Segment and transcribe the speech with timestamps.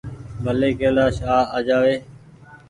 [0.43, 1.15] ڀلي ڪيلآش
[1.55, 1.95] آ جآوي۔